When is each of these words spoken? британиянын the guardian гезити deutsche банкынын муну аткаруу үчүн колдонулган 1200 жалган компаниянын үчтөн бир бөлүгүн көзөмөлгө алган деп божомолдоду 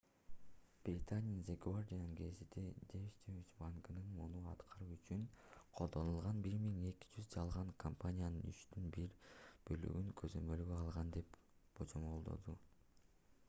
британиянын 0.85 1.41
the 1.49 1.55
guardian 1.65 2.15
гезити 2.21 2.63
deutsche 2.93 3.33
банкынын 3.59 4.07
муну 4.21 4.41
аткаруу 4.53 4.87
үчүн 4.95 5.27
колдонулган 5.81 6.41
1200 6.49 7.21
жалган 7.35 7.71
компаниянын 7.85 8.49
үчтөн 8.55 8.89
бир 8.99 9.15
бөлүгүн 9.69 10.11
көзөмөлгө 10.23 10.79
алган 10.81 11.15
деп 11.19 11.41
божомолдоду 11.83 12.59